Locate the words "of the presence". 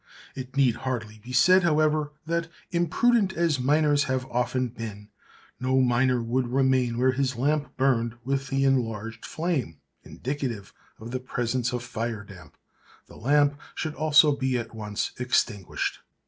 10.99-11.71